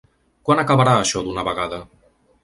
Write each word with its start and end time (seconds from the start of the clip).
Quan 0.47 0.61
acabarà 0.61 0.95
això 1.01 1.21
d’una 1.27 1.43
vegada?. 1.49 1.79